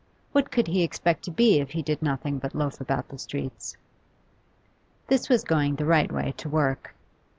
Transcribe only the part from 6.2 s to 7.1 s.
to work.